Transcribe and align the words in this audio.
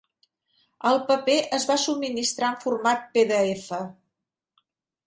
El 0.91 0.95
paper 1.11 1.35
es 1.59 1.67
va 1.73 1.77
subministrar 1.83 2.51
en 2.55 2.59
format 2.65 3.07
pdf. 3.15 3.73